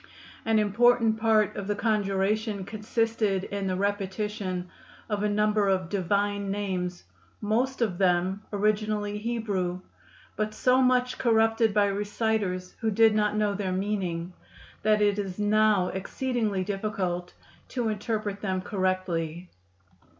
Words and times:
An 0.45 0.57
important 0.57 1.19
part 1.19 1.55
of 1.55 1.67
the 1.67 1.75
conjuration 1.75 2.65
consisted 2.65 3.43
in 3.43 3.67
the 3.67 3.75
repetition 3.75 4.67
of 5.07 5.21
a 5.21 5.29
number 5.29 5.67
of 5.69 5.89
divine 5.89 6.49
names, 6.49 7.03
most 7.39 7.83
of 7.83 7.99
them 7.99 8.41
originally 8.51 9.19
Hebrew, 9.19 9.79
but 10.35 10.55
so 10.55 10.81
much 10.81 11.19
corrupted 11.19 11.71
by 11.71 11.85
reciters 11.85 12.73
who 12.79 12.89
did 12.89 13.13
not 13.13 13.37
know 13.37 13.53
their 13.53 13.71
meaning 13.71 14.33
that 14.81 15.03
it 15.03 15.19
is 15.19 15.37
now 15.37 15.89
exceedingly 15.89 16.63
difficult 16.63 17.35
to 17.67 17.89
interpret 17.89 18.41
them 18.41 18.59
correctly. 18.59 19.51